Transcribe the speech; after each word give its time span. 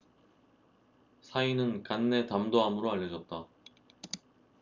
사인死因은 1.21 1.83
간내 1.83 2.25
담도암으로 2.25 2.91
알려졌다 2.91 3.45